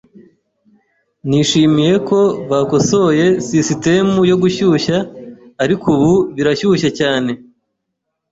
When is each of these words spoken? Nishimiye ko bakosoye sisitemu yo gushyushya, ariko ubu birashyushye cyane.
Nishimiye 1.27 1.93
ko 2.09 2.19
bakosoye 2.51 3.25
sisitemu 3.47 4.17
yo 4.29 4.35
gushyushya, 4.41 4.97
ariko 5.63 5.85
ubu 5.95 6.11
birashyushye 6.35 6.89
cyane. 6.99 7.31